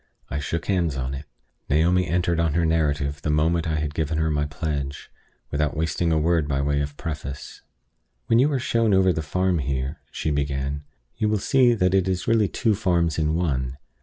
[0.31, 1.25] I shook hands on it.
[1.69, 5.11] Naomi entered on her narrative the moment I had given her my pledge,
[5.51, 7.61] without wasting a word by way of preface.
[8.25, 10.85] "When you are shown over the farm here," she began,
[11.17, 13.77] "you will see that it is really two farms in one.